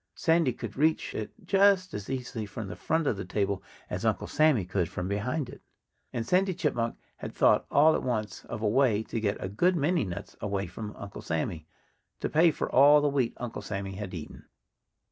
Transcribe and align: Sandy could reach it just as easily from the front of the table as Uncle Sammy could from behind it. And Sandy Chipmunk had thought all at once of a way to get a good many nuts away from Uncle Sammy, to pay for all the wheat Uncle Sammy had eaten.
Sandy 0.15 0.51
could 0.51 0.75
reach 0.77 1.13
it 1.13 1.31
just 1.45 1.93
as 1.93 2.09
easily 2.09 2.47
from 2.47 2.67
the 2.67 2.75
front 2.75 3.05
of 3.05 3.17
the 3.17 3.23
table 3.23 3.61
as 3.87 4.03
Uncle 4.03 4.25
Sammy 4.25 4.65
could 4.65 4.89
from 4.89 5.07
behind 5.07 5.47
it. 5.47 5.61
And 6.11 6.25
Sandy 6.25 6.55
Chipmunk 6.55 6.95
had 7.17 7.35
thought 7.35 7.67
all 7.69 7.93
at 7.93 8.01
once 8.01 8.43
of 8.45 8.63
a 8.63 8.67
way 8.67 9.03
to 9.03 9.19
get 9.21 9.37
a 9.39 9.47
good 9.47 9.75
many 9.75 10.03
nuts 10.03 10.35
away 10.41 10.65
from 10.65 10.95
Uncle 10.95 11.21
Sammy, 11.21 11.67
to 12.19 12.29
pay 12.29 12.49
for 12.49 12.67
all 12.71 12.99
the 12.99 13.09
wheat 13.09 13.33
Uncle 13.37 13.61
Sammy 13.61 13.91
had 13.93 14.15
eaten. 14.15 14.45